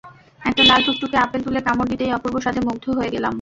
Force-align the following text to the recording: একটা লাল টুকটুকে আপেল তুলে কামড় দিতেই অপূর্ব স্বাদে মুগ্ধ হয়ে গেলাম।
একটা 0.41 0.63
লাল 0.63 0.81
টুকটুকে 0.85 1.17
আপেল 1.17 1.41
তুলে 1.43 1.59
কামড় 1.67 1.89
দিতেই 1.91 2.11
অপূর্ব 2.13 2.35
স্বাদে 2.39 2.61
মুগ্ধ 2.67 2.85
হয়ে 2.97 3.13
গেলাম। 3.15 3.29